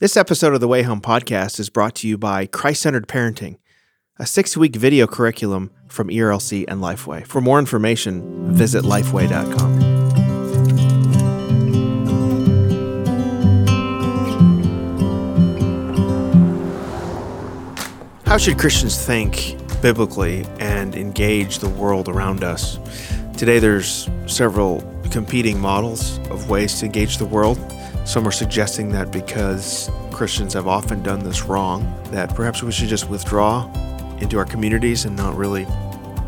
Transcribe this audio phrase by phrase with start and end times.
[0.00, 3.58] This episode of the Way Home podcast is brought to you by Christ Centered Parenting,
[4.16, 7.26] a six week video curriculum from ERLC and Lifeway.
[7.26, 9.80] For more information, visit lifeway.com.
[18.24, 22.78] How should Christians think biblically and engage the world around us?
[23.36, 24.80] Today, there's several
[25.10, 27.58] competing models of ways to engage the world.
[28.08, 32.88] Some are suggesting that because Christians have often done this wrong, that perhaps we should
[32.88, 33.70] just withdraw
[34.20, 35.66] into our communities and not really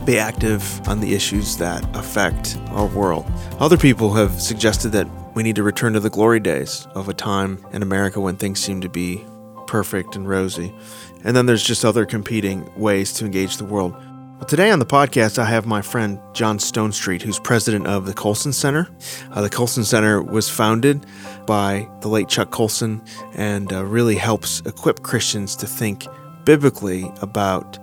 [0.04, 3.24] be active on the issues that affect our world.
[3.58, 7.14] Other people have suggested that we need to return to the glory days of a
[7.14, 9.24] time in America when things seem to be
[9.66, 10.74] perfect and rosy.
[11.24, 13.96] And then there's just other competing ways to engage the world.
[14.40, 18.14] Well, today on the podcast, I have my friend John Stonestreet, who's president of the
[18.14, 18.88] Colson Center.
[19.32, 21.04] Uh, the Colson Center was founded
[21.44, 23.02] by the late Chuck Colson
[23.34, 26.06] and uh, really helps equip Christians to think
[26.46, 27.78] biblically about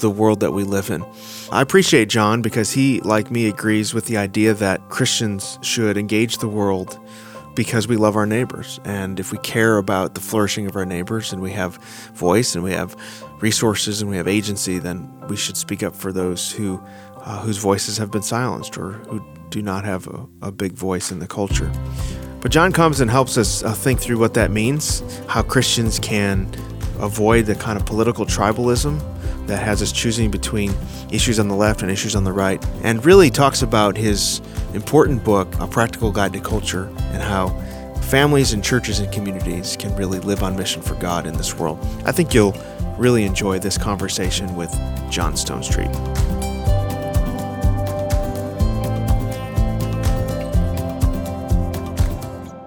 [0.00, 1.02] the world that we live in.
[1.50, 6.36] I appreciate John because he, like me, agrees with the idea that Christians should engage
[6.36, 7.00] the world
[7.56, 8.78] because we love our neighbors.
[8.84, 11.76] And if we care about the flourishing of our neighbors and we have
[12.14, 12.94] voice and we have
[13.40, 16.80] resources and we have agency, then we should speak up for those who
[17.22, 21.10] uh, whose voices have been silenced or who do not have a, a, big voice
[21.10, 21.72] in the culture.
[22.40, 26.48] But John comes and helps us uh, think through what that means, how Christians can
[27.00, 29.00] avoid the kind of political tribalism
[29.46, 30.74] that has us choosing between
[31.10, 34.40] issues on the left and issues on the right, and really talks about his
[34.74, 37.48] important book, A Practical Guide to Culture, and how
[38.02, 41.78] families and churches and communities can really live on mission for God in this world.
[42.04, 42.54] I think you'll
[42.98, 44.70] really enjoy this conversation with
[45.10, 45.92] John Stonestreet.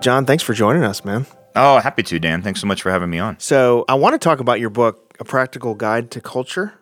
[0.01, 1.25] John, thanks for joining us, man.
[1.55, 2.41] Oh, happy to, Dan.
[2.41, 3.37] Thanks so much for having me on.
[3.39, 6.73] So, I want to talk about your book, A Practical Guide to Culture.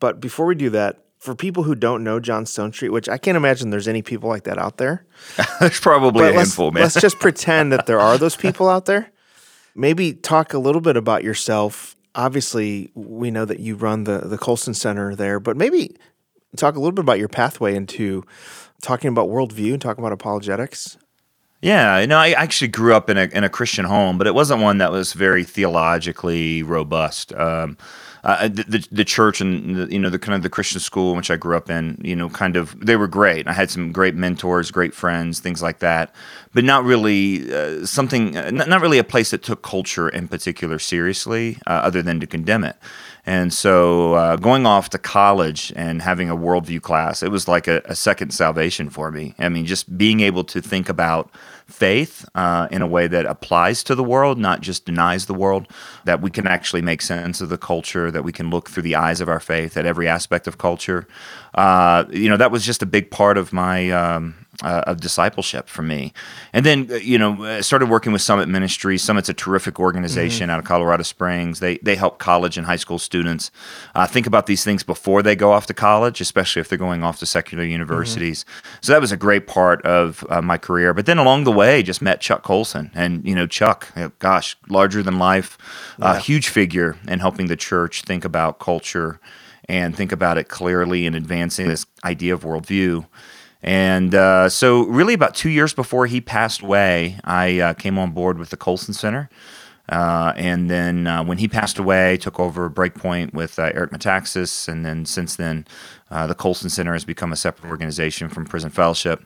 [0.00, 3.36] But before we do that, for people who don't know John Stonestreet, which I can't
[3.36, 5.06] imagine there's any people like that out there.
[5.60, 6.82] there's probably but a handful, man.
[6.82, 9.10] let's just pretend that there are those people out there.
[9.74, 14.38] Maybe talk a little bit about yourself obviously we know that you run the the
[14.38, 15.96] Colson Center there, but maybe
[16.56, 18.24] talk a little bit about your pathway into
[18.82, 20.96] talking about worldview and talking about apologetics.
[21.64, 24.34] Yeah, you know, I actually grew up in a in a Christian home, but it
[24.34, 27.32] wasn't one that was very theologically robust.
[27.32, 27.78] Um,
[28.22, 31.30] uh, the, the church and the, you know the kind of the Christian school which
[31.30, 33.48] I grew up in, you know, kind of they were great.
[33.48, 36.14] I had some great mentors, great friends, things like that,
[36.52, 40.28] but not really uh, something, uh, not, not, really a place that took culture in
[40.28, 42.76] particular seriously, uh, other than to condemn it.
[43.26, 47.66] And so uh, going off to college and having a worldview class, it was like
[47.66, 49.34] a, a second salvation for me.
[49.38, 51.30] I mean, just being able to think about
[51.66, 55.66] faith uh, in a way that applies to the world, not just denies the world,
[56.04, 58.94] that we can actually make sense of the culture, that we can look through the
[58.94, 61.06] eyes of our faith at every aspect of culture.
[61.54, 65.68] Uh, you know, that was just a big part of my um, uh, of discipleship
[65.68, 66.12] for me.
[66.52, 69.02] And then, uh, you know, I started working with Summit Ministries.
[69.02, 70.50] Summit's a terrific organization mm-hmm.
[70.50, 71.60] out of Colorado Springs.
[71.60, 73.50] They they help college and high school students
[73.94, 77.02] uh, think about these things before they go off to college, especially if they're going
[77.02, 78.44] off to secular universities.
[78.44, 78.78] Mm-hmm.
[78.82, 80.94] So that was a great part of uh, my career.
[80.94, 85.02] But then along the way, just met Chuck Colson, and you know, Chuck, gosh, larger
[85.02, 85.58] than life,
[86.00, 86.20] uh, yeah.
[86.20, 89.20] huge figure in helping the church think about culture
[89.68, 93.06] and think about it clearly and advancing this idea of worldview.
[93.64, 98.10] And uh, so, really, about two years before he passed away, I uh, came on
[98.10, 99.30] board with the Colson Center.
[99.88, 104.68] Uh, and then uh, when he passed away, took over Breakpoint with uh, Eric Metaxas.
[104.68, 105.66] And then since then,
[106.10, 109.24] uh, the Colson Center has become a separate organization from Prison Fellowship.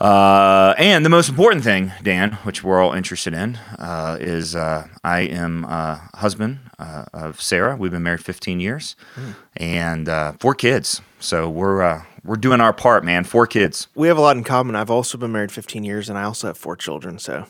[0.00, 4.88] Uh, and the most important thing, Dan, which we're all interested in, uh, is uh,
[5.04, 7.76] I am a husband uh, of Sarah.
[7.76, 9.34] We've been married 15 years, mm.
[9.58, 11.02] and uh, four kids.
[11.18, 13.24] So we're uh, we're doing our part, man.
[13.24, 13.88] Four kids.
[13.94, 14.76] We have a lot in common.
[14.76, 17.18] I've also been married 15 years, and I also have four children.
[17.18, 17.46] So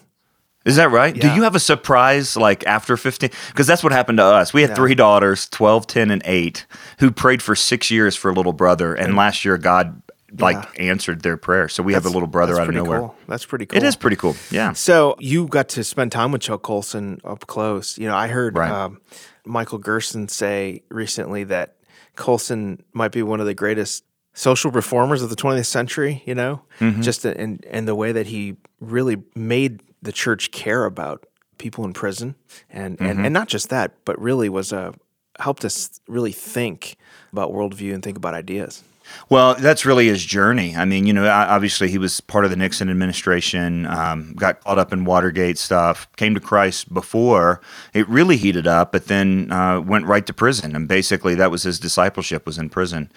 [0.64, 1.16] is that right?
[1.16, 1.22] Yeah.
[1.22, 3.30] Do you have a surprise like after 15?
[3.48, 4.52] Because that's what happened to us.
[4.52, 4.76] We had yeah.
[4.76, 6.66] three daughters, 12, 10, and 8,
[6.98, 8.94] who prayed for six years for a little brother.
[8.94, 10.02] And, last year, God
[10.38, 10.90] like yeah.
[10.90, 11.68] answered their prayer.
[11.68, 13.00] So we that's, have a little brother out of nowhere.
[13.00, 13.16] Cool.
[13.26, 13.76] That's pretty cool.
[13.78, 14.36] It is pretty cool.
[14.50, 14.72] Yeah.
[14.74, 17.98] So you got to spend time with Chuck Colson up close.
[17.98, 18.70] You know, I heard right.
[18.70, 19.00] um,
[19.44, 21.76] Michael Gerson say recently that
[22.16, 26.22] Colson might be one of the greatest social reformers of the 20th century.
[26.26, 27.02] You know, mm-hmm.
[27.02, 31.26] just in in the way that he really made the church care about
[31.58, 32.34] people in prison,
[32.68, 33.06] and mm-hmm.
[33.06, 34.94] and and not just that, but really was a
[35.38, 36.96] helped us really think
[37.32, 38.84] about worldview and think about ideas.
[39.28, 40.74] Well, that's really his journey.
[40.74, 44.78] I mean, you know, obviously he was part of the Nixon administration, um, got caught
[44.78, 47.60] up in Watergate stuff, came to Christ before
[47.94, 50.74] it really heated up, but then uh, went right to prison.
[50.74, 53.10] And basically, that was his discipleship was in prison,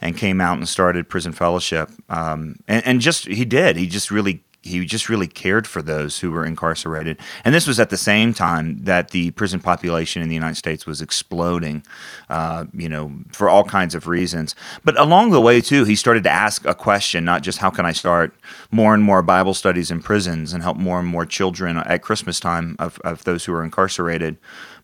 [0.00, 1.90] and came out and started prison fellowship.
[2.08, 3.76] Um, and, and just he did.
[3.76, 7.18] He just really he just really cared for those who were incarcerated.
[7.44, 10.86] And this was at the same time that the prison population in the United States
[10.86, 11.82] was exploding,
[12.28, 14.54] uh, you know, for all kinds of reasons.
[14.84, 17.84] But along the way, too, he started to ask a question not just how can
[17.84, 18.34] I start
[18.70, 22.38] more and more Bible studies in prisons and help more and more children at Christmas
[22.38, 24.36] time of, of those who are incarcerated.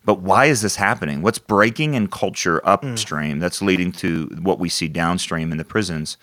[0.05, 1.21] But why is this happening?
[1.21, 3.39] What's breaking in culture upstream mm.
[3.39, 6.17] that's leading to what we see downstream in the prisons?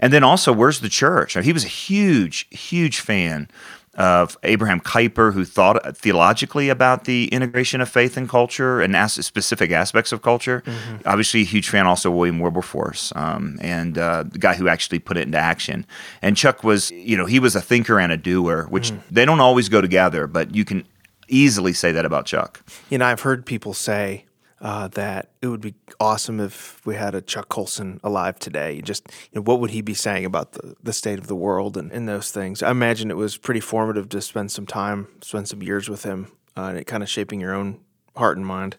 [0.00, 1.34] And then also, where's the church?
[1.34, 3.48] He was a huge, huge fan
[3.94, 9.24] of Abraham Kuyper, who thought theologically about the integration of faith and culture and as-
[9.26, 10.62] specific aspects of culture.
[10.64, 10.96] Mm-hmm.
[11.06, 15.00] Obviously, a huge fan also of William Wilberforce, um, and uh, the guy who actually
[15.00, 15.84] put it into action.
[16.22, 19.00] And Chuck was, you know, he was a thinker and a doer, which mm.
[19.10, 20.84] they don't always go together, but you can
[21.28, 22.62] easily say that about Chuck.
[22.88, 24.24] You know, I've heard people say
[24.60, 28.80] uh, that it would be awesome if we had a Chuck Colson alive today.
[28.80, 31.76] Just you know, what would he be saying about the, the state of the world
[31.76, 32.62] and, and those things?
[32.62, 36.32] I imagine it was pretty formative to spend some time, spend some years with him,
[36.56, 37.80] uh, and it kind of shaping your own
[38.16, 38.76] heart and mind.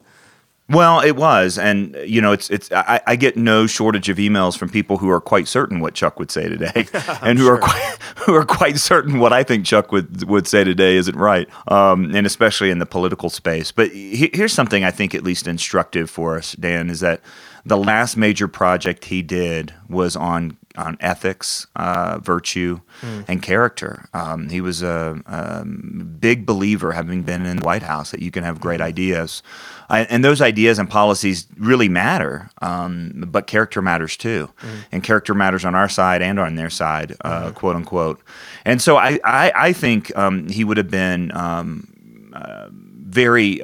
[0.70, 2.72] Well, it was, and you know, it's it's.
[2.72, 6.18] I, I, get no shortage of emails from people who are quite certain what Chuck
[6.18, 6.88] would say today,
[7.22, 7.56] and who sure.
[7.56, 11.18] are quite who are quite certain what I think Chuck would would say today isn't
[11.18, 13.74] right, um, and especially in the political space.
[13.74, 17.20] But he, here's something I think at least instructive for us, Dan, is that
[17.66, 23.26] the last major project he did was on on ethics, uh, virtue, mm.
[23.28, 24.08] and character.
[24.14, 28.32] Um, he was a, a, big believer, having been in the White House, that you
[28.32, 28.86] can have great hmm.
[28.86, 29.44] ideas,
[29.90, 32.50] I, and those ideas and policies really matter.
[32.62, 34.86] Um, but character matters too, mm.
[34.92, 37.54] and character matters on our side and on their side, uh, mm-hmm.
[37.54, 38.22] quote unquote.
[38.66, 43.62] And so I I, I think um, he would have been um, uh, very.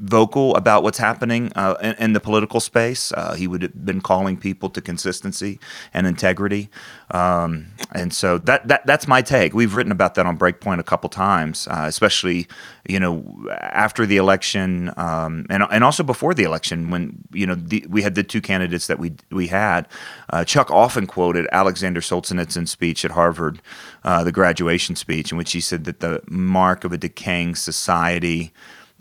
[0.00, 3.12] Vocal about what's happening uh, in, in, the political space.
[3.12, 5.60] Uh, he would have been calling people to consistency
[5.92, 6.70] and integrity,
[7.10, 9.52] um, and so that, that that's my take.
[9.52, 12.48] We've written about that on Breakpoint a couple times, uh, especially
[12.88, 17.54] you know after the election um, and and also before the election when you know
[17.54, 19.86] the, we had the two candidates that we we had.
[20.30, 23.60] Uh, Chuck often quoted Alexander Solzhenitsyn's speech at Harvard,
[24.02, 28.50] uh, the graduation speech, in which he said that the mark of a decaying society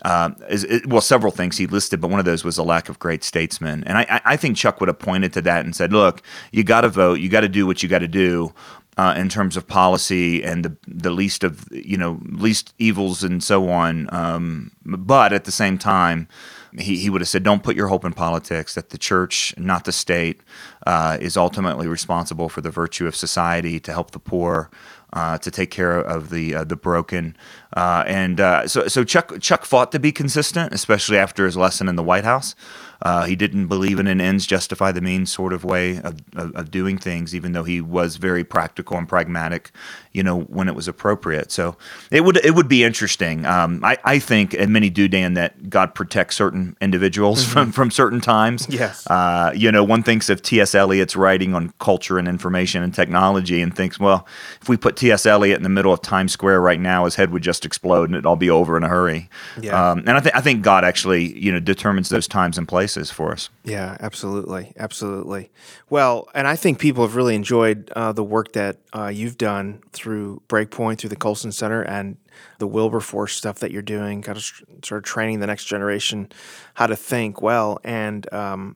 [0.04, 2.90] uh, is, is, well, several things he listed, but one of those was a lack
[2.90, 3.84] of great statesmen.
[3.86, 6.82] And I, I think Chuck would have pointed to that and said, look, you got
[6.82, 8.54] to vote, you got to do what you got to do.
[8.98, 13.42] Uh, in terms of policy and the the least of you know least evils and
[13.42, 16.28] so on, um, but at the same time,
[16.78, 19.86] he, he would have said, Don't put your hope in politics, that the church, not
[19.86, 20.42] the state,
[20.86, 24.70] uh, is ultimately responsible for the virtue of society to help the poor,
[25.14, 27.36] uh, to take care of the uh, the broken.
[27.76, 31.88] Uh, and uh, so, so Chuck Chuck fought to be consistent, especially after his lesson
[31.88, 32.56] in the White House.
[33.02, 36.54] Uh, he didn't believe in an ends justify the means sort of way of, of,
[36.56, 39.72] of, doing things, even though he was very practical and pragmatic,
[40.12, 41.50] you know, when it was appropriate.
[41.52, 41.78] So
[42.12, 43.46] it would it would be interesting.
[43.46, 47.52] Um, I, I think, and many do, Dan, that God protects certain individuals mm-hmm.
[47.54, 48.68] from, from certain times.
[48.70, 49.08] Yes.
[49.08, 50.76] Uh, you know, one thinks of T.S.
[50.76, 54.28] Eliot's writing on culture and information and technology and thinks, well,
[54.62, 55.26] if we put T.S.
[55.26, 58.16] Eliot in the middle of Times Square right now, his head would just explode and
[58.16, 59.30] it'd all be over in a hurry.
[59.62, 59.92] Yeah.
[59.92, 62.89] Um, and I, th- I think God actually, you know, determines those times and places
[62.90, 63.50] places for us.
[63.64, 65.52] Yeah, absolutely, absolutely.
[65.90, 69.84] Well, and I think people have really enjoyed uh, the work that uh, you've done
[69.92, 72.18] through Breakpoint, through the Colson Center, and
[72.58, 74.44] the Wilberforce stuff that you're doing, kind of
[74.84, 76.32] sort of training the next generation
[76.76, 77.80] how to think well.
[77.84, 78.76] And um,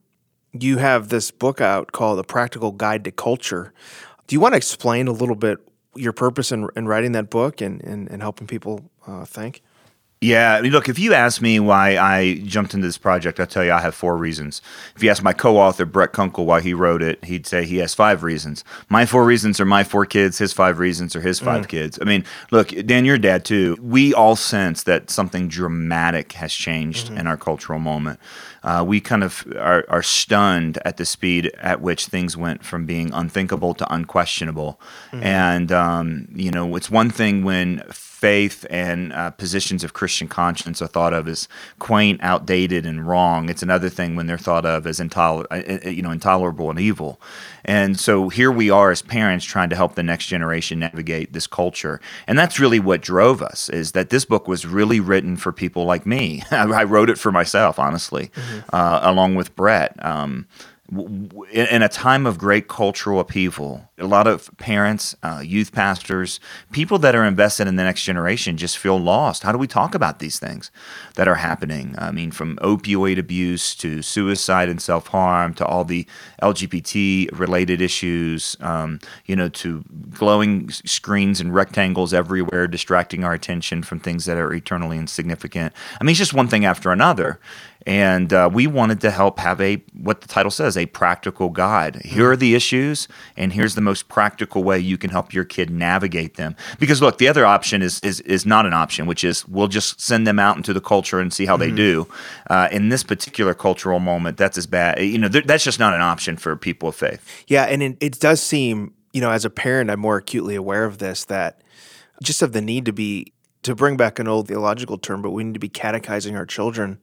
[0.52, 3.74] you have this book out called "The Practical Guide to Culture."
[4.28, 5.58] Do you want to explain a little bit
[5.96, 9.62] your purpose in, in writing that book and, and, and helping people uh, think?
[10.24, 13.46] Yeah, I mean, look, if you ask me why I jumped into this project, I'll
[13.46, 14.62] tell you I have four reasons.
[14.96, 17.78] If you ask my co author, Brett Kunkle, why he wrote it, he'd say he
[17.78, 18.64] has five reasons.
[18.88, 21.70] My four reasons are my four kids, his five reasons are his five mm.
[21.70, 22.00] kids.
[22.02, 23.78] I mean, look, Dan, your dad too.
[23.82, 27.18] We all sense that something dramatic has changed mm-hmm.
[27.18, 28.20] in our cultural moment.
[28.64, 32.86] Uh, we kind of are, are, stunned at the speed at which things went from
[32.86, 34.80] being unthinkable to unquestionable.
[35.12, 35.24] Mm-hmm.
[35.24, 37.84] And, um, you know, it's one thing when
[38.24, 41.50] faith and uh, positions of Christian conscience are thought of as
[41.80, 43.50] quaint, outdated, and wrong.
[43.50, 46.80] It's another thing when they're thought of as intoler- uh, uh, you know, intolerable and
[46.80, 47.20] evil.
[47.66, 51.48] And so here we are as parents trying to help the next generation navigate this
[51.48, 52.00] culture.
[52.26, 55.84] And that's really what drove us is that this book was really written for people
[55.84, 56.44] like me.
[56.52, 58.60] I wrote it for myself, honestly, mm-hmm.
[58.72, 59.98] uh, along with Brett.
[60.00, 60.48] Um,
[61.52, 66.40] in a time of great cultural upheaval, a lot of parents, uh, youth pastors,
[66.72, 69.44] people that are invested in the next generation just feel lost.
[69.44, 70.72] How do we talk about these things
[71.16, 71.96] that are happening?
[71.98, 76.08] I mean, from opioid abuse to suicide and self harm to all the
[76.42, 83.84] LGBT related issues, um, you know, to glowing screens and rectangles everywhere distracting our attention
[83.84, 85.74] from things that are eternally insignificant.
[86.00, 87.40] I mean, it's just one thing after another
[87.86, 91.98] and uh, we wanted to help have a what the title says a practical guide.
[92.04, 95.70] Here are the issues and here's the most practical way you can help your kid
[95.70, 96.56] navigate them.
[96.80, 100.00] Because look the other option is is, is not an option which is we'll just
[100.00, 101.72] send them out into the culture and see how mm-hmm.
[101.72, 102.08] they do.
[102.50, 105.94] Uh, in this particular cultural moment that's as bad you know th- that's just not
[105.94, 107.44] an option for people of faith.
[107.48, 110.86] Yeah and it, it does seem you know as a parent i'm more acutely aware
[110.86, 111.62] of this that
[112.22, 113.34] just of the need to be
[113.64, 117.00] to bring back an old theological term, but we need to be catechizing our children,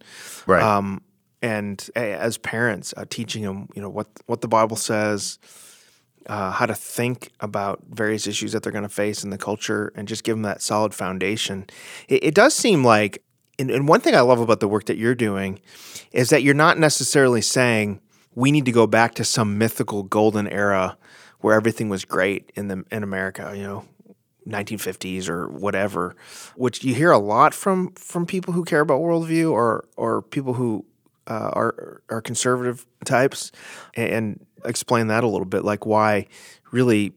[0.46, 0.62] right?
[0.62, 1.02] Um,
[1.42, 5.38] and as parents, uh, teaching them, you know, what what the Bible says,
[6.26, 9.92] uh, how to think about various issues that they're going to face in the culture,
[9.94, 11.66] and just give them that solid foundation.
[12.08, 13.22] It, it does seem like,
[13.58, 15.60] and, and one thing I love about the work that you're doing,
[16.12, 18.00] is that you're not necessarily saying
[18.34, 20.96] we need to go back to some mythical golden era
[21.40, 23.52] where everything was great in the in America.
[23.56, 23.84] You know,
[24.50, 26.14] 1950s or whatever,
[26.56, 30.54] which you hear a lot from from people who care about worldview or or people
[30.54, 30.84] who
[31.26, 33.52] uh, are are conservative types,
[33.94, 36.26] and explain that a little bit, like why
[36.72, 37.12] really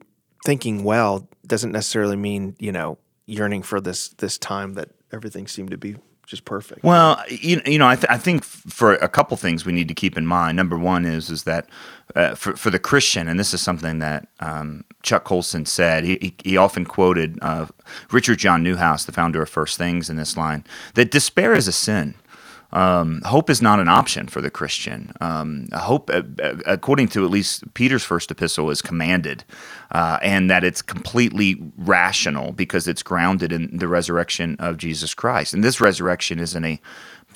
[0.46, 5.72] thinking well doesn't necessarily mean you know yearning for this this time that everything seemed
[5.72, 6.84] to be just perfect.
[6.84, 9.94] Well, you, you know, I, th- I think for a couple things we need to
[9.94, 10.56] keep in mind.
[10.56, 11.68] Number one is is that
[12.16, 16.04] uh, for for the Christian, and this is something that um, Chuck Colson said.
[16.04, 17.68] He he, often quoted uh,
[18.12, 20.64] Richard John Neuhaus, the founder of First Things, in this line
[20.96, 22.16] that despair is a sin.
[22.74, 25.14] Um, hope is not an option for the Christian.
[25.22, 29.44] Um, hope, uh, uh, according to at least Peter's first epistle, is commanded,
[29.92, 35.54] uh, and that it's completely rational because it's grounded in the resurrection of Jesus Christ.
[35.54, 36.82] And this resurrection isn't a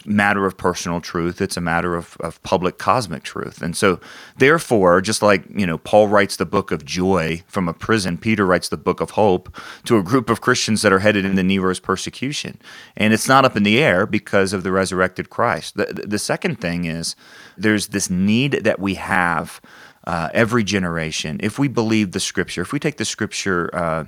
[0.08, 1.42] matter of personal truth.
[1.42, 3.62] It's a matter of, of public cosmic truth.
[3.62, 4.00] And so,
[4.38, 8.46] therefore, just like, you know, Paul writes the book of joy from a prison, Peter
[8.46, 11.80] writes the book of hope to a group of Christians that are headed into Nero's
[11.80, 12.58] persecution.
[12.96, 15.76] And it's not up in the air because of the resurrected Christ.
[15.76, 17.16] The, the second thing is
[17.58, 19.62] there's this need that we have
[20.08, 24.06] uh, every generation, if we believe the scripture, if we take the scripture uh,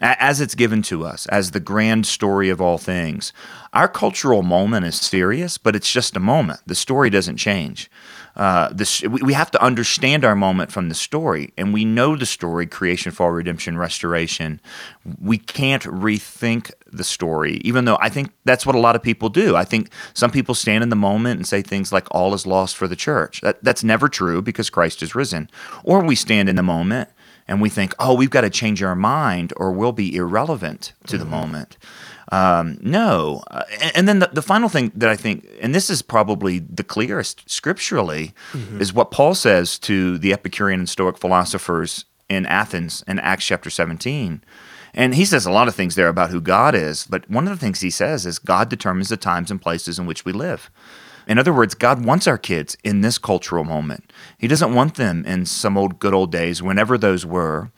[0.00, 3.32] as it's given to us, as the grand story of all things,
[3.72, 6.60] our cultural moment is serious, but it's just a moment.
[6.66, 7.90] The story doesn't change.
[8.34, 12.24] Uh, this, we have to understand our moment from the story, and we know the
[12.24, 14.60] story creation, fall, redemption, restoration.
[15.20, 19.28] We can't rethink the story, even though I think that's what a lot of people
[19.28, 19.54] do.
[19.54, 22.76] I think some people stand in the moment and say things like, all is lost
[22.76, 23.42] for the church.
[23.42, 25.50] That, that's never true because Christ is risen.
[25.84, 27.10] Or we stand in the moment
[27.48, 31.16] and we think, oh, we've got to change our mind or we'll be irrelevant to
[31.16, 31.24] mm-hmm.
[31.24, 31.76] the moment.
[32.30, 33.44] Um, no.
[33.50, 36.60] Uh, and, and, then the, the, final thing that I think, and this is probably
[36.60, 38.80] the clearest scripturally, mm-hmm.
[38.80, 43.68] is what Paul says to the Epicurean and Stoic philosophers in Athens in Acts chapter
[43.68, 44.42] 17.
[44.94, 47.50] And he says a lot of things there about who God is, but one of
[47.50, 50.70] the things he says is God determines the times and places in which we live.
[51.26, 54.12] In other words, God wants our kids in this cultural moment.
[54.38, 57.70] He doesn't want them in some old good old days, whenever those were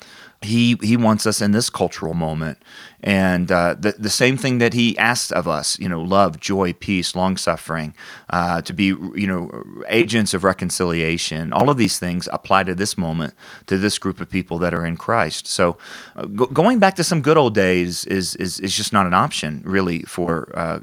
[0.45, 2.59] he he wants us in this cultural moment.
[3.07, 6.73] And uh, the, the same thing that he asks of us you know love joy
[6.73, 7.95] peace long suffering
[8.31, 9.51] uh, to be you know
[9.89, 13.35] agents of reconciliation all of these things apply to this moment
[13.67, 15.47] to this group of people that are in christ.
[15.47, 15.77] So
[16.17, 19.13] uh, go, going back to some good old days is is, is just not an
[19.13, 20.81] option really for uh,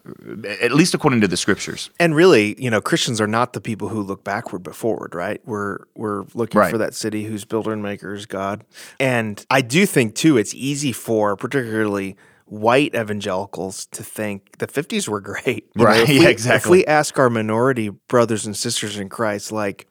[0.62, 1.90] at least according to the scriptures.
[2.00, 5.42] And really you know christians are not the people who look backward but forward right?
[5.46, 6.72] We're we're looking right.
[6.72, 8.64] for that city whose builder and maker is god.
[9.00, 12.16] And I do think too it's easy for particularly
[12.46, 15.70] white evangelicals to think the 50s were great.
[15.76, 16.08] Right.
[16.08, 16.58] Know, yeah, we, exactly.
[16.58, 19.88] If we ask our minority brothers and sisters in Christ, like,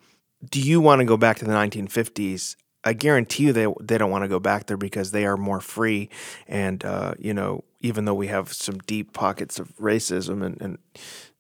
[0.51, 2.57] do you want to go back to the 1950s?
[2.83, 5.61] I guarantee you they they don't want to go back there because they are more
[5.61, 6.09] free,
[6.49, 10.79] and uh, you know even though we have some deep pockets of racism and, and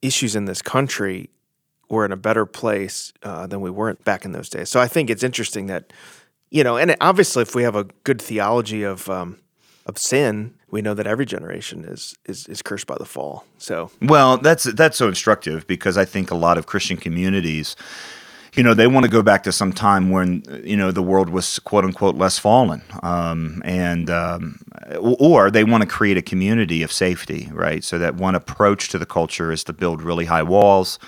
[0.02, 1.30] issues in this country,
[1.88, 4.68] we're in a better place uh, than we were back in those days.
[4.68, 5.92] So I think it's interesting that
[6.50, 9.38] you know, and obviously, if we have a good theology of um,
[9.86, 13.44] of sin, we know that every generation is, is is cursed by the fall.
[13.58, 17.76] So, well, that's that's so instructive because I think a lot of Christian communities,
[18.54, 21.30] you know, they want to go back to some time when you know the world
[21.30, 24.60] was quote unquote less fallen, um, and um,
[24.98, 27.84] or they want to create a community of safety, right?
[27.84, 30.98] So that one approach to the culture is to build really high walls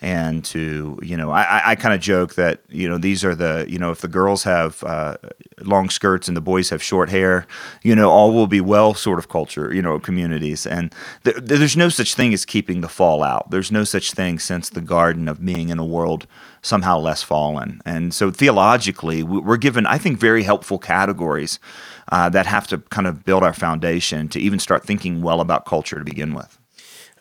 [0.00, 3.66] and to you know I, I kind of joke that you know these are the
[3.68, 5.16] you know if the girls have uh,
[5.60, 7.46] long skirts and the boys have short hair
[7.82, 10.66] you know all will be well sort of culture you know communities.
[10.66, 13.50] And th- there's no such thing as keeping the fall out.
[13.50, 16.26] There's no such thing since the garden of being in a world
[16.62, 17.80] somehow less fallen.
[17.84, 21.58] And so theologically we're given I think very helpful categories
[22.10, 25.66] uh, that have to kind of build our foundation to even start thinking well about
[25.66, 26.58] culture to begin with.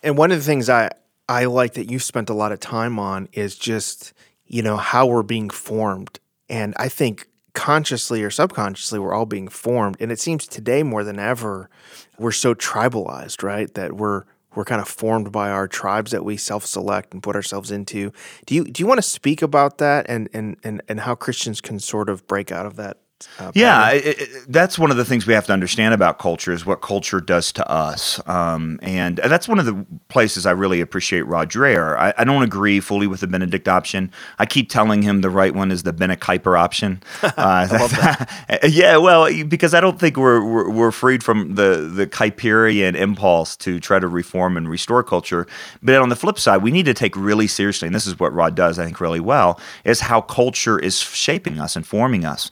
[0.04, 0.92] And one of the things I
[1.30, 4.14] I like that you've spent a lot of time on is just,
[4.46, 6.20] you know, how we're being formed.
[6.50, 9.98] And I think consciously or subconsciously, we're all being formed.
[10.00, 11.70] And it seems today more than ever,
[12.18, 13.74] we're so tribalized, right?
[13.74, 14.24] That we're
[14.56, 18.12] we're kind of formed by our tribes that we self-select and put ourselves into.
[18.46, 21.62] Do you do you want to speak about that and and and, and how Christians
[21.62, 22.98] can sort of break out of that
[23.40, 26.52] uh, yeah, it, it, that's one of the things we have to understand about culture
[26.52, 30.82] is what culture does to us, um, and that's one of the places I really
[30.82, 31.98] appreciate Rod Dreher.
[31.98, 34.12] I, I, don't agree fully with the Benedict option.
[34.38, 37.02] I keep telling him the right one is the Bennett Kuyper option.
[37.38, 38.26] Uh,
[38.68, 43.56] yeah, well, because I don't think we're, we're, we're freed from the the Kuyperian impulse
[43.58, 45.46] to try to reform and restore culture.
[45.84, 48.34] But on the flip side, we need to take really seriously, and this is what
[48.34, 52.50] Rod does, I think, really well, is how culture is shaping us and forming us.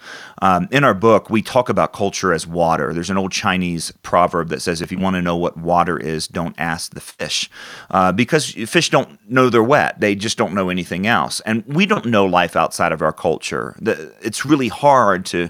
[0.55, 2.93] Um, in our book, we talk about culture as water.
[2.93, 6.27] There's an old Chinese proverb that says, if you want to know what water is,
[6.27, 7.49] don't ask the fish.
[7.91, 11.41] Uh, because fish don't know they're wet, they just don't know anything else.
[11.41, 13.75] And we don't know life outside of our culture.
[13.81, 15.49] The, it's really hard to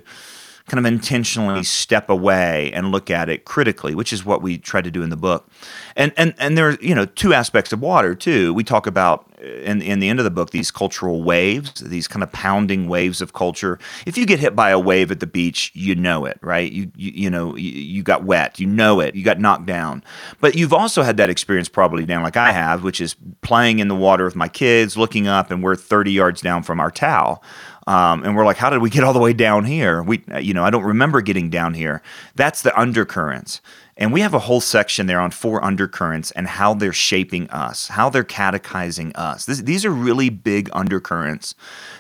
[0.68, 4.82] kind of intentionally step away and look at it critically, which is what we try
[4.82, 5.48] to do in the book.
[5.96, 8.54] And and and there are you know two aspects of water too.
[8.54, 12.08] We talk about uh, in in the end of the book these cultural waves, these
[12.08, 13.78] kind of pounding waves of culture.
[14.08, 16.72] If you get hit by a wave at the beach, you know it, right?
[16.72, 20.04] You you, you know you, you got wet, you know it, you got knocked down.
[20.42, 23.88] But you've also had that experience probably down like I have, which is playing in
[23.88, 27.44] the water with my kids, looking up, and we're 30 yards down from our towel.
[27.88, 30.02] Um, and we're like, how did we get all the way down here?
[30.02, 32.02] We, you know, I don't remember getting down here.
[32.34, 33.62] That's the undercurrents.
[33.98, 37.88] And we have a whole section there on four undercurrents and how they're shaping us,
[37.90, 39.46] how they're catechizing us.
[39.46, 41.56] This, these are really big undercurrents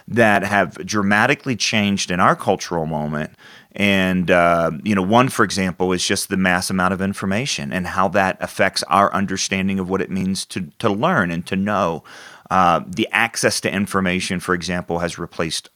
[0.08, 3.32] that have dramatically changed in our cultural moment.
[3.72, 7.88] And, uh, you know, one, for example, is just the mass amount of information and
[7.88, 12.04] how that affects our understanding of what it means to, to learn and to know.
[12.52, 15.70] Uh, the access to information, for example, has replaced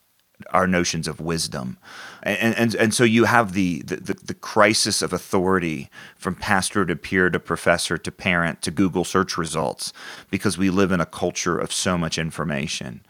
[0.50, 1.78] our notions of wisdom.
[2.22, 6.96] And, and, and so you have the, the, the crisis of authority from pastor to
[6.96, 9.92] peer to professor to parent to Google search results
[10.30, 13.00] because we live in a culture of so much information.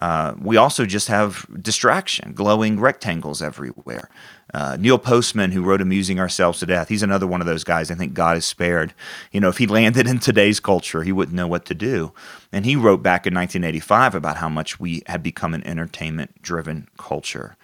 [0.00, 4.08] Uh, we also just have distraction, glowing rectangles everywhere.
[4.54, 7.90] Uh, Neil Postman, who wrote Amusing Ourselves to Death, he's another one of those guys
[7.90, 8.94] I think God has spared.
[9.30, 12.12] You know, if he landed in today's culture, he wouldn't know what to do.
[12.52, 16.88] And he wrote back in 1985 about how much we had become an entertainment driven
[16.96, 17.56] culture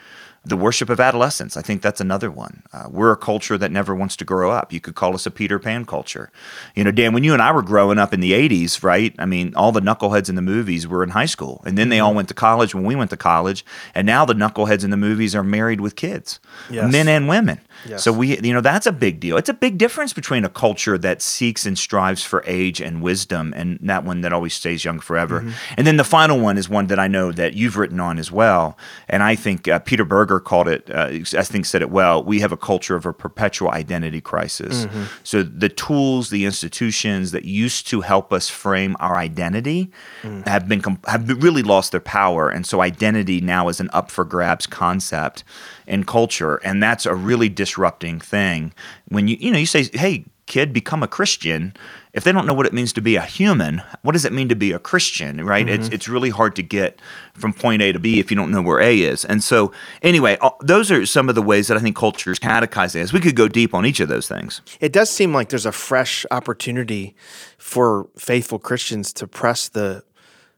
[0.47, 1.57] the worship of adolescence.
[1.57, 2.63] I think that's another one.
[2.73, 4.73] Uh, we're a culture that never wants to grow up.
[4.73, 6.31] You could call us a Peter Pan culture.
[6.75, 9.15] You know, Dan, when you and I were growing up in the 80s, right?
[9.19, 11.99] I mean, all the knuckleheads in the movies were in high school, and then they
[11.99, 12.17] all mm-hmm.
[12.17, 15.35] went to college when we went to college, and now the knuckleheads in the movies
[15.35, 16.93] are married with kids, yes.
[16.93, 17.61] men and women.
[17.89, 18.05] Yes.
[18.05, 19.39] So we, you know, that's a big deal.
[19.39, 23.55] It's a big difference between a culture that seeks and strives for age and wisdom,
[23.57, 25.41] and that one that always stays young forever.
[25.41, 25.75] Mm-hmm.
[25.77, 28.33] And then the final one is one that I know that you've written on as
[28.33, 30.89] well, and I think uh, Peter Berger called it.
[30.91, 32.25] Uh, I think said it well.
[32.25, 34.87] We have a culture of a perpetual identity crisis.
[34.87, 35.03] Mm-hmm.
[35.23, 39.91] So the tools, the institutions that used to help us frame our identity
[40.23, 40.47] mm.
[40.49, 44.25] have been have really lost their power, and so identity now is an up for
[44.25, 45.45] grabs concept
[45.87, 48.73] in culture, and that's a really disrupting thing.
[49.09, 51.75] When you you know you say, "Hey, kid, become a Christian,"
[52.15, 54.49] if they don't know what it means to be a human, what does it mean
[54.49, 55.45] to be a Christian?
[55.45, 55.67] Right?
[55.67, 55.83] Mm-hmm.
[55.83, 57.01] It's it's really hard to get
[57.35, 59.25] from point A to B if you don't know where A is.
[59.25, 63.03] And so, anyway, those are some of the ways that I think culture is catechizing
[63.03, 63.13] us.
[63.13, 64.63] We could go deep on each of those things.
[64.81, 67.17] It does seem like there's a fresh opportunity
[67.59, 70.05] for faithful Christians to press the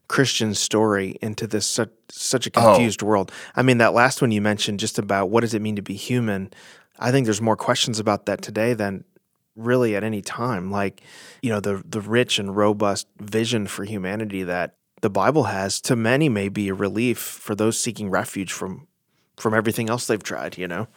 [0.07, 2.61] Christian story into this such, such a oh.
[2.61, 3.07] confused oh.
[3.07, 3.31] world.
[3.55, 5.95] I mean, that last one you mentioned, just about what does it mean to be
[5.95, 6.53] human.
[6.99, 9.03] I think there's more questions about that today than
[9.57, 10.71] really at any time.
[10.71, 11.01] Like,
[11.41, 15.95] you know, the the rich and robust vision for humanity that the Bible has to
[15.95, 18.87] many may be a relief for those seeking refuge from
[19.35, 20.57] from everything else they've tried.
[20.57, 20.87] You know.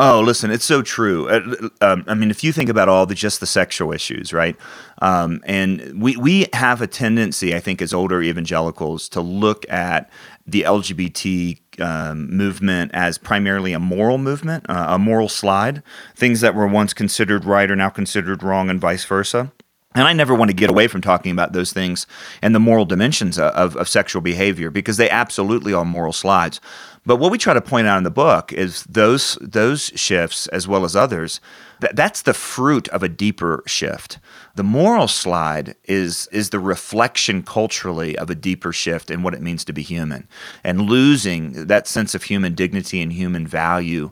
[0.00, 1.28] Oh, listen, it's so true.
[1.28, 4.54] Uh, um, I mean, if you think about all the just the sexual issues, right?
[5.02, 10.08] Um, and we we have a tendency, I think, as older evangelicals, to look at
[10.48, 15.82] the LGBT um, movement as primarily a moral movement, uh, a moral slide.
[16.16, 19.52] Things that were once considered right are now considered wrong, and vice versa.
[19.94, 22.06] And I never want to get away from talking about those things
[22.42, 26.60] and the moral dimensions of, of sexual behavior because they absolutely are moral slides.
[27.06, 30.68] But what we try to point out in the book is those those shifts, as
[30.68, 31.40] well as others,
[31.80, 34.18] that, that's the fruit of a deeper shift.
[34.58, 39.40] The moral slide is is the reflection culturally of a deeper shift in what it
[39.40, 40.26] means to be human,
[40.64, 44.10] and losing that sense of human dignity and human value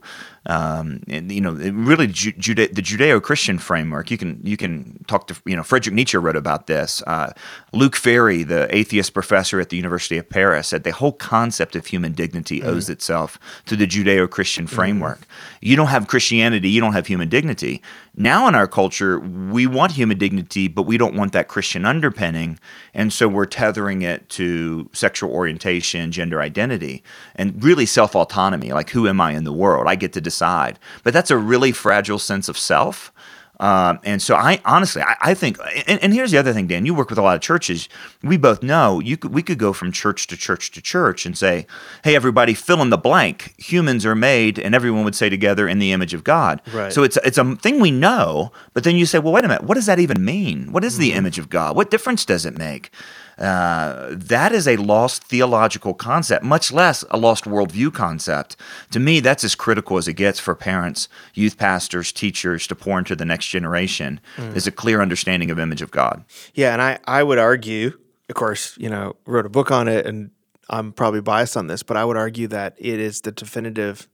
[0.49, 4.11] um, and you know, really Jude- the Judeo-Christian framework.
[4.11, 7.03] You can you can talk to you know Friedrich Nietzsche wrote about this.
[7.07, 7.33] Uh,
[7.73, 11.87] Luc Ferry, the atheist professor at the University of Paris, said the whole concept of
[11.87, 12.67] human dignity mm.
[12.67, 15.21] owes itself to the Judeo-Christian framework.
[15.21, 15.27] Mm.
[15.63, 17.83] You don't have Christianity, you don't have human dignity.
[18.19, 22.59] Now in our culture, we want human dignity, but we don't want that Christian underpinning,
[22.95, 27.03] and so we're tethering it to sexual orientation, gender identity,
[27.35, 28.73] and really self-autonomy.
[28.73, 29.87] Like, who am I in the world?
[29.87, 30.79] I get to decide.
[31.05, 33.13] But that's a really fragile sense of self
[33.59, 36.85] um, and so I honestly, I, I think, and, and, here's the other thing, Dan,
[36.85, 37.89] you work with a lot of churches.
[38.23, 41.39] We both know you could, we could go from church to church to church and
[41.39, 41.67] say,
[42.05, 43.55] Hey, everybody fill in the blank.
[43.59, 46.61] Humans are made and everyone would say together in the image of God.
[46.73, 46.93] Right.
[46.93, 49.65] So it's, it's a thing we know, but then you say, well, wait a minute.
[49.65, 50.73] What does that even mean?
[50.73, 51.01] What is mm-hmm.
[51.01, 51.77] the image of God?
[51.77, 52.91] What difference does it make?
[53.39, 58.57] Uh, that is a lost theological concept, much less a lost worldview concept.
[58.93, 62.99] To me, that's as critical as it gets for parents, youth pastors, teachers to pour
[62.99, 64.57] into the next generation mm.
[64.57, 66.25] is a clear understanding of image of God.
[66.55, 70.07] Yeah, and I, I would argue, of course, you know, wrote a book on it
[70.07, 70.31] and
[70.69, 74.09] I'm probably biased on this, but I would argue that it is the definitive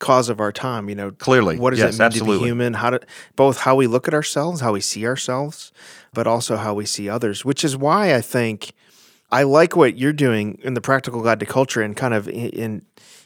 [0.00, 0.88] cause of our time.
[0.88, 2.38] You know, clearly, what does yes, it mean absolutely.
[2.38, 2.74] to be human?
[2.74, 3.00] How to
[3.36, 5.70] both how we look at ourselves, how we see ourselves,
[6.12, 8.72] but also how we see others, which is why I think
[9.30, 12.82] I like what you're doing in the Practical Guide to Culture and kind of in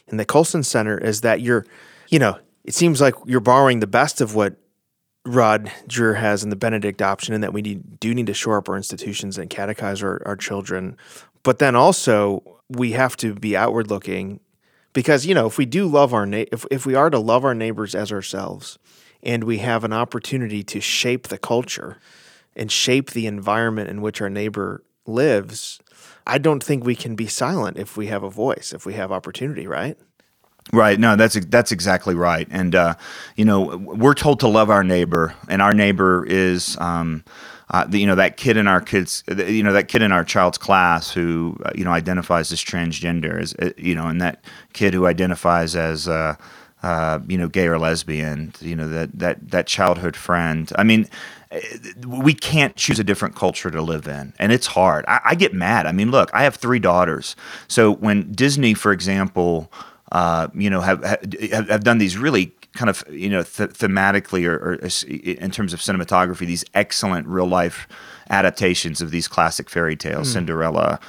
[0.07, 1.65] in the Colson Center is that you're,
[2.09, 4.55] you know, it seems like you're borrowing the best of what
[5.25, 8.57] Rod Dreher has in the Benedict option, and that we need, do need to shore
[8.57, 10.97] up our institutions and catechize our, our children.
[11.41, 14.39] But then also, we have to be outward looking
[14.95, 17.45] because, you know, if we do love our, na- if, if we are to love
[17.45, 18.79] our neighbors as ourselves,
[19.21, 21.99] and we have an opportunity to shape the culture,
[22.55, 25.79] and shape the environment in which our neighbor lives,
[26.25, 29.11] I don't think we can be silent if we have a voice, if we have
[29.11, 29.97] opportunity, right?
[30.73, 30.99] Right.
[30.99, 32.47] No, that's that's exactly right.
[32.49, 32.95] And uh,
[33.35, 36.75] you know, we're told to love our neighbor, and our neighbor is.
[36.79, 37.23] Um,
[37.69, 40.23] uh, the, you know that kid in our kids, you know that kid in our
[40.23, 44.43] child's class who uh, you know identifies as transgender, is uh, you know, and that
[44.73, 46.35] kid who identifies as uh,
[46.83, 50.71] uh, you know gay or lesbian, you know that that that childhood friend.
[50.77, 51.07] I mean,
[52.05, 55.03] we can't choose a different culture to live in, and it's hard.
[55.07, 55.87] I, I, get mad.
[55.87, 57.35] I mean, look, I have three daughters,
[57.67, 59.71] so when Disney, for example,
[60.11, 64.47] uh, you know, have, have, have done these really kind of you know th- thematically
[64.47, 67.87] or, or, in terms of cinematography, these excellent real life
[68.29, 70.33] adaptations of these classic fairy tales, mm.
[70.33, 70.99] Cinderella.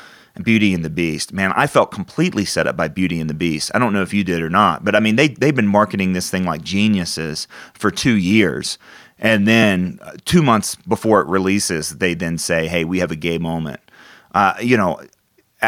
[0.43, 1.33] Beauty and the Beast.
[1.33, 3.71] Man, I felt completely set up by Beauty and the Beast.
[3.75, 6.13] I don't know if you did or not, but I mean, they, they've been marketing
[6.13, 8.77] this thing like geniuses for two years.
[9.19, 13.17] And then uh, two months before it releases, they then say, "Hey, we have a
[13.17, 13.81] gay moment."
[14.35, 15.01] Uh, you know,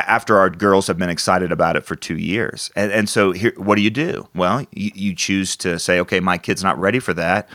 [0.07, 3.53] after our girls have been excited about it for two years, and, and so here,
[3.57, 4.29] what do you do?
[4.35, 7.49] Well, you, you choose to say, "Okay, my kid's not ready for that,"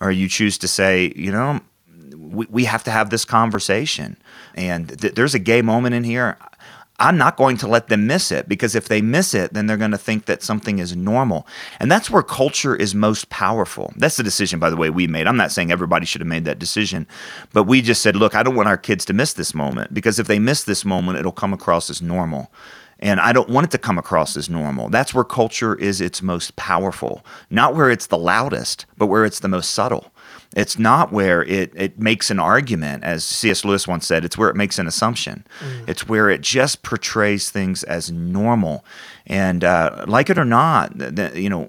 [0.00, 1.60] or you choose to say, "You know,
[2.16, 4.16] we, we have to have this conversation."
[4.54, 6.38] And th- there's a gay moment in here.
[7.00, 9.76] I'm not going to let them miss it because if they miss it, then they're
[9.76, 11.46] going to think that something is normal.
[11.80, 13.92] And that's where culture is most powerful.
[13.96, 15.26] That's the decision, by the way, we made.
[15.26, 17.08] I'm not saying everybody should have made that decision,
[17.52, 20.20] but we just said, look, I don't want our kids to miss this moment because
[20.20, 22.52] if they miss this moment, it'll come across as normal.
[23.00, 24.88] And I don't want it to come across as normal.
[24.88, 29.40] That's where culture is its most powerful, not where it's the loudest, but where it's
[29.40, 30.12] the most subtle.
[30.54, 33.64] It's not where it, it makes an argument, as C.S.
[33.64, 35.44] Lewis once said, it's where it makes an assumption.
[35.60, 35.88] Mm.
[35.88, 38.84] It's where it just portrays things as normal.
[39.26, 40.92] And uh, like it or not,
[41.34, 41.68] you know,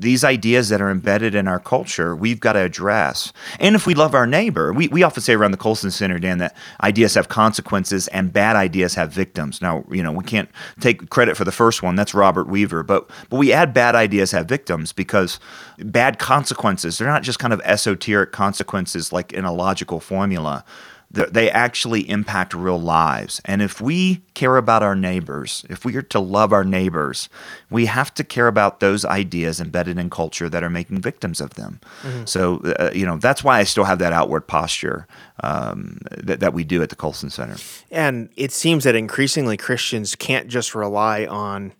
[0.00, 3.32] these ideas that are embedded in our culture, we've got to address.
[3.58, 6.38] And if we love our neighbor, we, we often say around the Colson Center, Dan,
[6.38, 9.60] that ideas have consequences and bad ideas have victims.
[9.60, 10.48] Now, you know, we can't
[10.80, 11.96] take credit for the first one.
[11.96, 12.82] That's Robert Weaver.
[12.82, 15.40] But, but we add bad ideas have victims because
[15.78, 20.64] bad consequences, they're not just kind of esoteric consequences like in a logical formula
[21.10, 23.40] they actually impact real lives.
[23.46, 27.30] And if we care about our neighbors, if we are to love our neighbors,
[27.70, 31.54] we have to care about those ideas embedded in culture that are making victims of
[31.54, 31.80] them.
[32.02, 32.26] Mm-hmm.
[32.26, 35.06] So, uh, you know, that's why I still have that outward posture
[35.42, 37.56] um, that, that we do at the Colson Center.
[37.90, 41.72] And it seems that increasingly Christians can't just rely on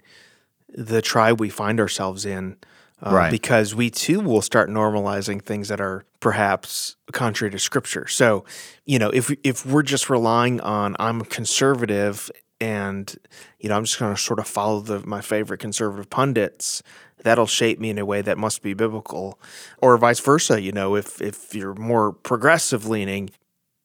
[0.69, 2.57] the tribe we find ourselves in
[3.02, 3.30] uh, Right.
[3.30, 8.06] because we too will start normalizing things that are perhaps contrary to Scripture.
[8.08, 8.44] So,
[8.84, 12.30] you know, if if we're just relying on I'm a conservative
[12.61, 13.14] and
[13.61, 16.82] you know I'm just going to sort of follow the my favorite conservative pundits,
[17.22, 19.38] that'll shape me in a way that must be biblical,
[19.78, 20.61] or vice versa.
[20.61, 23.30] You know, if if you're more progressive leaning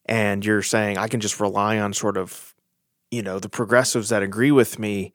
[0.06, 2.56] and you're saying I can just rely on sort of
[3.12, 5.14] you know the progressives that agree with me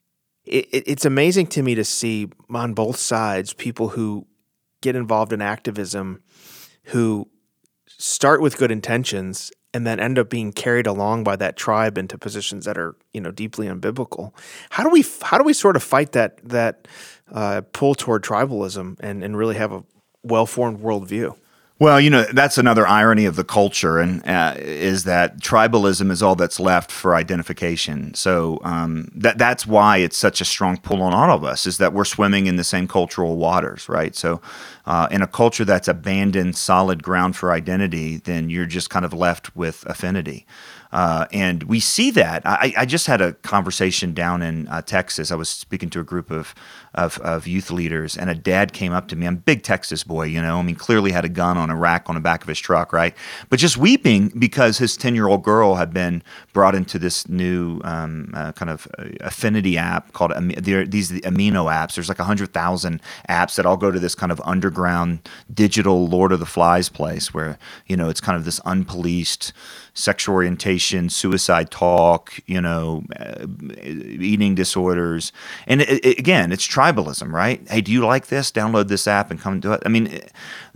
[0.48, 4.26] it, it, it's amazing to me to see on both sides people who
[4.80, 6.22] get involved in activism
[6.84, 7.28] who
[7.86, 12.16] start with good intentions and then end up being carried along by that tribe into
[12.16, 14.32] positions that are you know deeply unbiblical.
[14.70, 16.88] How do we how do we sort of fight that that
[17.30, 19.84] uh, pull toward tribalism and and really have a
[20.22, 21.36] well-formed worldview
[21.80, 26.24] Well, you know, that's another irony of the culture, and uh, is that tribalism is
[26.24, 28.14] all that's left for identification.
[28.14, 31.78] So um, that that's why it's such a strong pull on all of us is
[31.78, 34.16] that we're swimming in the same cultural waters, right?
[34.16, 34.40] So,
[34.86, 39.12] uh, in a culture that's abandoned solid ground for identity, then you're just kind of
[39.12, 40.46] left with affinity.
[40.92, 42.42] Uh, and we see that.
[42.46, 45.30] I, I just had a conversation down in uh, Texas.
[45.30, 46.54] I was speaking to a group of,
[46.94, 49.26] of, of youth leaders, and a dad came up to me.
[49.26, 50.58] I'm big Texas boy, you know.
[50.58, 52.92] I mean, clearly had a gun on a rack on the back of his truck,
[52.92, 53.14] right?
[53.50, 56.22] But just weeping because his 10 year old girl had been
[56.52, 61.70] brought into this new um, uh, kind of uh, affinity app called these the amino
[61.70, 61.94] apps.
[61.94, 66.40] There's like 100,000 apps that all go to this kind of underground digital Lord of
[66.40, 69.52] the Flies place where, you know, it's kind of this unpoliced
[69.98, 73.46] sexual orientation, suicide talk, you know, uh,
[73.82, 75.32] eating disorders.
[75.66, 77.66] And it, it- again, it's tribalism, right?
[77.68, 78.52] Hey, do you like this?
[78.52, 79.82] Download this app and come do it.
[79.84, 80.20] I mean,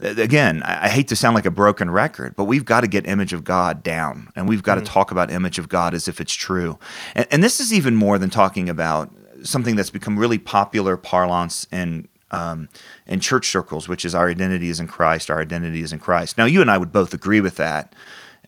[0.00, 3.32] again, I hate to sound like a broken record, but we've got to get image
[3.32, 6.34] of God down and we've got to talk about image of God as if it's
[6.34, 6.78] true.
[7.14, 9.10] And, and this is even more than talking about
[9.44, 12.70] something that's become really popular parlance in um,
[13.06, 15.30] in church circles, which is our identity is in Christ.
[15.30, 16.38] Our identity is in Christ.
[16.38, 17.94] Now, you and I would both agree with that,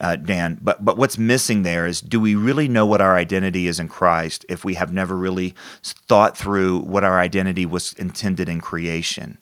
[0.01, 0.59] uh, Dan.
[0.61, 3.89] But but what's missing there is, do we really know what our identity is in
[3.89, 9.39] Christ if we have never really thought through what our identity was intended in creation?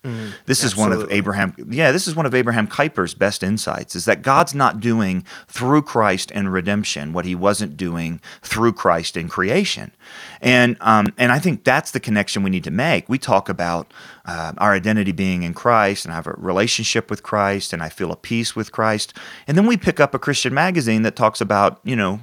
[0.47, 1.11] this is one of.
[1.11, 1.55] Abraham.
[1.71, 5.83] Yeah, this is one of Abraham Kuyper's best insights: is that God's not doing through
[5.83, 9.93] Christ and redemption what He wasn't doing through Christ in creation.
[10.41, 13.09] And um, and I think that's the connection we need to make.
[13.09, 13.93] We talk about
[14.25, 17.89] uh, our identity being in Christ, and I have a relationship with Christ, and I
[17.89, 19.15] feel a peace with Christ.
[19.47, 22.21] And then we pick up a Christian magazine that talks about you know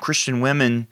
[0.00, 0.86] Christian women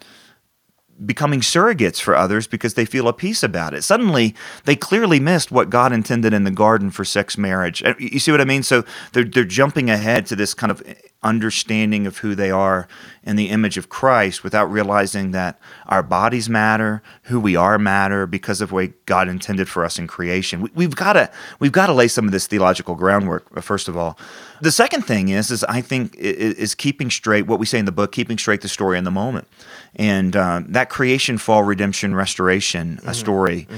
[1.04, 3.82] becoming surrogates for others because they feel a peace about it.
[3.82, 7.82] Suddenly, they clearly missed what God intended in the garden for sex marriage.
[7.82, 8.62] Uh, You see what I mean?
[8.62, 10.82] So they're they're jumping ahead to this kind of
[11.22, 12.88] understanding of who they are
[13.22, 18.26] in the image of Christ without realizing that our bodies matter, who we are matter
[18.26, 20.62] because of what God intended for us in creation.
[20.62, 23.88] We, we've got to we've got to lay some of this theological groundwork uh, first
[23.88, 24.18] of all.
[24.60, 27.92] The second thing is is I think is keeping straight what we say in the
[27.92, 29.48] book, keeping straight the story in the moment,
[29.96, 33.68] and um, that creation, fall, redemption, restoration uh, story.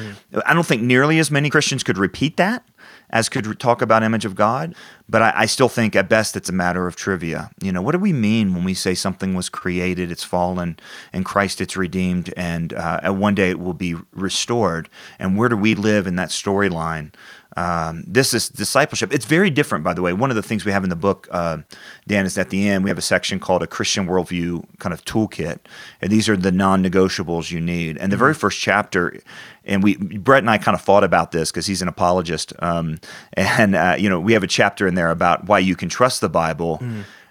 [0.46, 2.64] I don't think nearly as many Christians could repeat that
[3.11, 4.74] as could talk about image of God,
[5.09, 7.50] but I, I still think at best it's a matter of trivia.
[7.62, 10.79] You know, what do we mean when we say something was created, it's fallen,
[11.12, 14.88] and Christ it's redeemed, and uh, and one day it will be restored?
[15.18, 17.14] And where do we live in that storyline?
[17.57, 19.12] Um, this is discipleship.
[19.12, 20.12] It's very different, by the way.
[20.12, 21.59] One of the things we have in the book, uh,
[22.07, 25.05] Dan, is at the end we have a section called a Christian worldview kind of
[25.05, 25.61] toolkit,
[26.01, 27.97] and these are the non-negotiables you need.
[27.99, 29.21] And the very first chapter,
[29.64, 32.99] and we Brett and I kind of fought about this because he's an apologist, um,
[33.35, 36.21] and uh, you know we have a chapter in there about why you can trust
[36.21, 36.83] the Bible.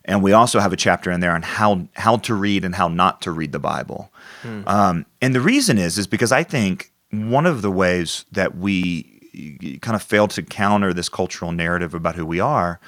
[0.05, 2.89] And we also have a chapter in there on how how to read and how
[2.89, 4.11] not to read the Bible.
[4.67, 9.12] Um, and the reason is is because I think one of the ways that we
[9.81, 12.79] kind of fail to counter this cultural narrative about who we are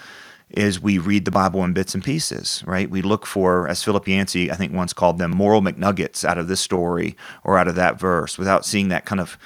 [0.51, 2.89] is we read the Bible in bits and pieces, right?
[2.89, 6.47] We look for, as Philip Yancey, I think once called them, moral McNuggets out of
[6.47, 9.37] this story or out of that verse without seeing that kind of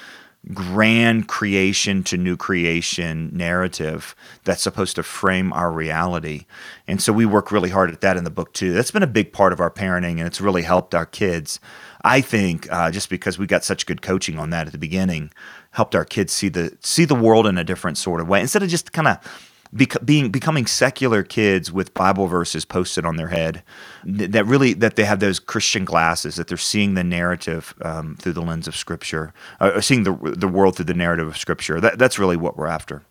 [0.54, 6.46] grand creation to new creation narrative that's supposed to frame our reality.
[6.86, 8.72] And so we work really hard at that in the book too.
[8.72, 11.60] That's been a big part of our parenting and it's really helped our kids.
[12.02, 15.30] I think uh, just because we got such good coaching on that at the beginning,
[15.72, 18.62] helped our kids see the see the world in a different sort of way instead
[18.62, 23.28] of just kind of bec- being becoming secular kids with Bible verses posted on their
[23.28, 23.62] head.
[24.04, 28.16] th- That really that they have those Christian glasses that they're seeing the narrative um,
[28.16, 31.36] through the lens of Scripture, uh, or seeing the the world through the narrative of
[31.36, 31.80] Scripture.
[31.80, 33.02] That, that's really what we're after.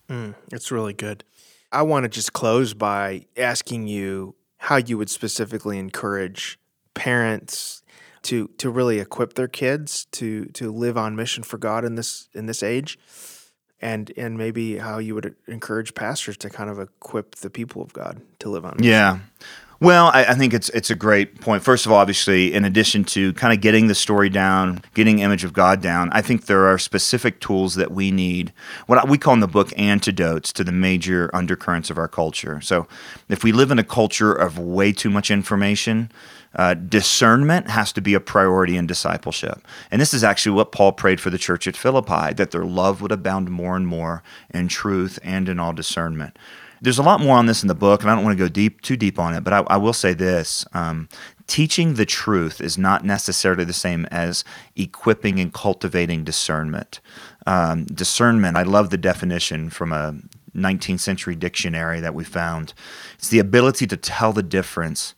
[0.52, 1.24] It's really good.
[1.72, 6.60] I want to just close by asking you how you would specifically encourage
[6.94, 7.84] parents
[8.24, 12.28] to to really equip their kids to to live on mission for God in this
[12.34, 12.98] in this age.
[13.82, 17.94] And and maybe how you would encourage pastors to kind of equip the people of
[17.94, 18.78] God to live on.
[18.82, 19.20] Yeah.
[19.82, 21.64] Well, I, I, think it's it's a great point.
[21.64, 25.46] First of all, obviously, in addition to kind of getting the story down, getting image
[25.46, 28.52] of God down, I think there are specific tools that we need.
[28.88, 32.60] What we call in the book antidotes to the major undercurrents of our culture.
[32.60, 32.90] So,
[33.30, 36.12] if we live in a culture of way too much information,
[36.56, 39.62] uh, discernment has to be a priority in discipleship.
[39.92, 43.02] And this is actually what Paul prayed for the church at Philippi that their love
[43.02, 46.38] would abound more and more in truth and in all discernment.
[46.82, 48.48] There's a lot more on this in the book, and I don't want to go
[48.48, 50.66] deep too deep on it, but I, I will say this.
[50.74, 51.10] Um,
[51.46, 54.46] teaching the truth is not necessarily the same as
[54.78, 57.02] equipping and cultivating discernment.
[57.46, 60.16] Um, discernment, I love the definition from a
[60.56, 62.74] 19th century dictionary that we found.
[63.16, 65.16] It's the ability to tell the difference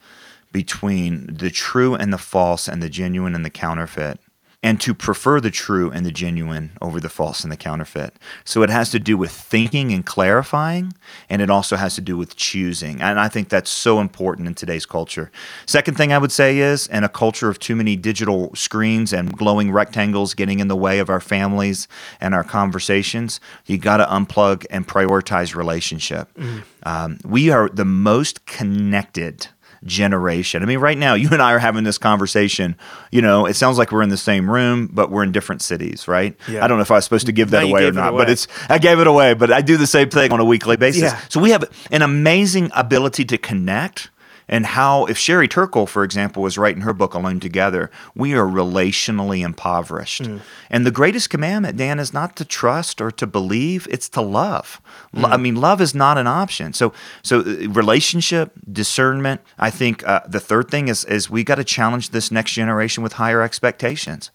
[0.52, 4.20] between the true and the false and the genuine and the counterfeit
[4.64, 8.14] and to prefer the true and the genuine over the false and the counterfeit.
[8.46, 10.94] So it has to do with thinking and clarifying,
[11.30, 13.02] and it also has to do with choosing.
[13.02, 15.32] And I think that's so important in today's culture.
[15.66, 19.36] Second thing I would say is in a culture of too many digital screens and
[19.36, 21.88] glowing rectangles getting in the way of our families
[22.20, 26.32] and our conversations, you got to unplug and prioritize relationship.
[26.36, 26.64] Mm.
[26.84, 29.48] Um, we are the most connected
[29.84, 30.62] generation.
[30.62, 32.76] I mean, right now, you and I are having this conversation.
[33.12, 36.08] You know, it sounds like we're in the same room, but we're in different cities,
[36.08, 36.38] right?
[36.48, 36.64] Yeah.
[36.64, 38.48] I don't know if I was supposed to give that away or not, but it's
[38.70, 39.34] I gave it away.
[39.34, 41.02] But I do the same thing on a weekly basis.
[41.02, 41.20] Yeah.
[41.30, 44.11] So we have an amazing ability to connect
[44.52, 48.46] and how, if Sherry Turkle, for example, was writing her book Alone Together, we are
[48.46, 50.24] relationally impoverished.
[50.24, 50.42] Mm.
[50.70, 54.82] And the greatest commandment, Dan, is not to trust or to believe, it's to love.
[55.16, 55.32] Mm.
[55.32, 56.74] I mean, love is not an option.
[56.74, 56.92] So,
[57.24, 59.40] so uh, relationship, discernment.
[59.58, 63.04] I think uh, the third thing is, is we got to challenge this next generation
[63.04, 64.32] with higher expectations.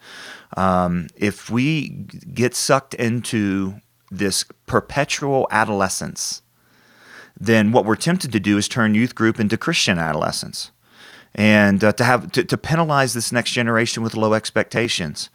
[0.57, 1.91] Um, if we
[2.33, 3.75] get sucked into
[4.11, 6.41] this perpetual adolescence,
[7.38, 10.70] then what we're tempted to do is turn youth group into Christian adolescents
[11.35, 15.29] and uh, to have to, to penalize this next generation with low expectations.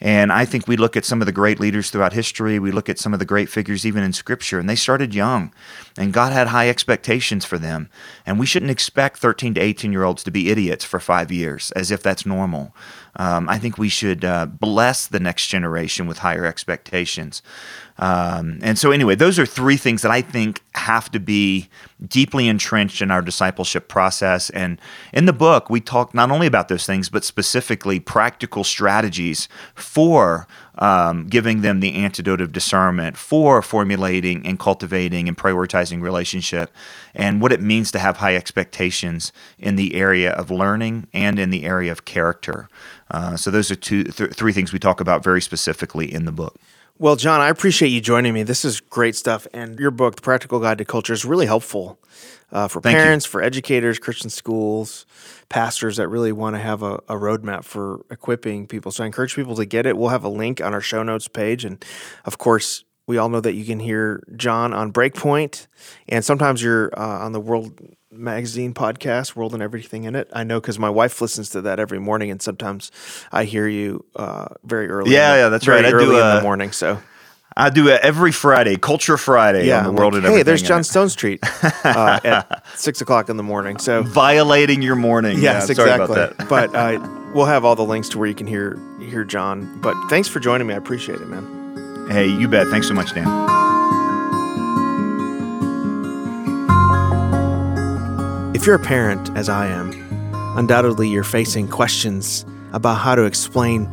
[0.00, 2.88] And I think we look at some of the great leaders throughout history, we look
[2.88, 5.52] at some of the great figures even in scripture, and they started young,
[5.96, 7.88] and God had high expectations for them.
[8.24, 11.72] And we shouldn't expect 13 to 18 year olds to be idiots for five years
[11.72, 12.74] as if that's normal.
[13.18, 17.42] Um, I think we should uh, bless the next generation with higher expectations.
[17.98, 21.68] Um, and so, anyway, those are three things that I think have to be
[22.06, 24.50] deeply entrenched in our discipleship process.
[24.50, 24.80] And
[25.12, 30.46] in the book, we talk not only about those things, but specifically practical strategies for
[30.78, 36.70] um, giving them the antidote of discernment, for formulating and cultivating and prioritizing relationship,
[37.14, 41.50] and what it means to have high expectations in the area of learning and in
[41.50, 42.68] the area of character.
[43.10, 46.32] Uh, so, those are two, th- three things we talk about very specifically in the
[46.32, 46.56] book.
[47.00, 48.42] Well, John, I appreciate you joining me.
[48.42, 49.46] This is great stuff.
[49.54, 51.96] And your book, The Practical Guide to Culture, is really helpful
[52.50, 53.30] uh, for Thank parents, you.
[53.30, 55.06] for educators, Christian schools,
[55.48, 58.90] pastors that really want to have a, a, roadmap for equipping people.
[58.90, 59.96] So I encourage people to get it.
[59.96, 61.64] We'll have a link on our show notes page.
[61.64, 61.84] And
[62.24, 65.66] of course, we all know that you can hear John on Breakpoint,
[66.08, 67.80] and sometimes you're uh, on the World
[68.12, 70.28] magazine podcast, World and Everything in It.
[70.32, 72.92] I know because my wife listens to that every morning, and sometimes
[73.32, 75.12] I hear you uh, very early.
[75.12, 75.84] Yeah, yeah, that's right.
[75.84, 76.70] I early do in the morning.
[76.70, 77.00] So
[77.56, 80.38] I do it every Friday, Culture Friday yeah, on the World like, and Everything.
[80.40, 81.38] Hey, there's John Stonestreet
[81.84, 83.78] uh, at six o'clock in the morning.
[83.78, 85.38] So violating your morning.
[85.38, 86.46] Yes, yeah, exactly.
[86.46, 89.80] but uh, we'll have all the links to where you can hear hear John.
[89.80, 90.74] But thanks for joining me.
[90.74, 91.57] I appreciate it, man.
[92.08, 92.68] Hey, you bet.
[92.68, 93.26] Thanks so much, Dan.
[98.54, 99.92] If you're a parent, as I am,
[100.56, 103.88] undoubtedly you're facing questions about how to explain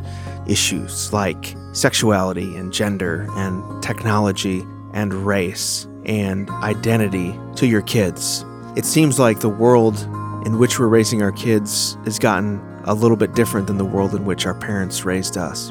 [0.48, 8.46] issues like sexuality and gender and technology and race and identity to your kids.
[8.76, 9.98] It seems like the world
[10.46, 14.14] in which we're raising our kids has gotten a little bit different than the world
[14.14, 15.70] in which our parents raised us.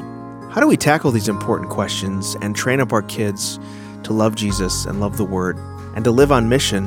[0.56, 3.60] How do we tackle these important questions and train up our kids
[4.04, 5.58] to love Jesus and love the Word
[5.94, 6.86] and to live on mission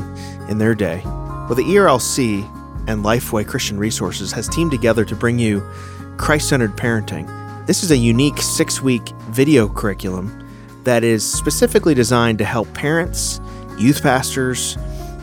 [0.49, 1.03] in their day?
[1.05, 2.41] Well, the ERLC
[2.87, 5.61] and Lifeway Christian Resources has teamed together to bring you
[6.17, 7.27] Christ centered parenting.
[7.67, 10.49] This is a unique six week video curriculum
[10.83, 13.39] that is specifically designed to help parents,
[13.77, 14.79] youth pastors,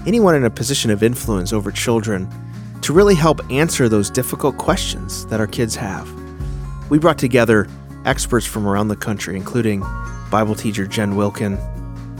[0.06, 2.30] anyone in a position of influence over children
[2.82, 6.08] to really help answer those difficult questions that our kids have.
[6.88, 7.66] We brought together
[8.06, 9.84] experts from around the country, including
[10.30, 11.58] Bible teacher Jen Wilkin,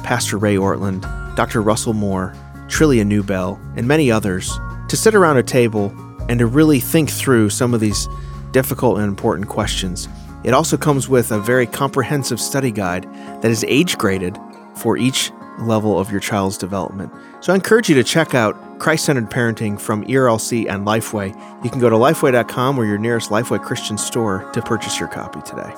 [0.02, 1.02] Pastor Ray Ortlund,
[1.36, 1.62] Dr.
[1.62, 2.34] Russell Moore,
[2.66, 4.58] Trillia Newbell, and many others
[4.88, 5.94] to sit around a table
[6.28, 8.08] and to really think through some of these
[8.52, 10.08] difficult and important questions
[10.46, 13.02] It also comes with a very comprehensive study guide
[13.42, 14.38] that is age graded
[14.76, 17.12] for each level of your child's development.
[17.40, 21.34] So I encourage you to check out Christ centered parenting from ERLC and Lifeway.
[21.64, 25.40] You can go to lifeway.com or your nearest Lifeway Christian store to purchase your copy
[25.42, 25.72] today.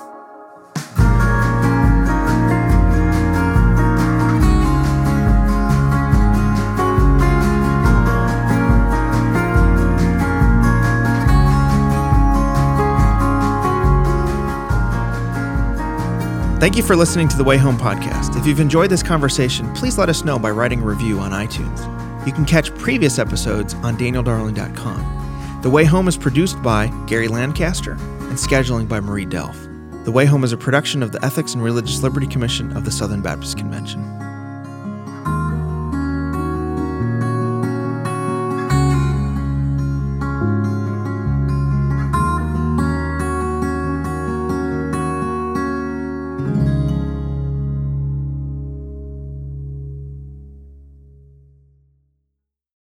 [16.58, 18.36] Thank you for listening to the Way Home podcast.
[18.36, 22.07] If you've enjoyed this conversation, please let us know by writing a review on iTunes.
[22.28, 25.60] You can catch previous episodes on danieldarling.com.
[25.62, 30.04] The Way Home is produced by Gary Lancaster and scheduling by Marie Delph.
[30.04, 32.90] The Way Home is a production of the Ethics and Religious Liberty Commission of the
[32.90, 34.02] Southern Baptist Convention.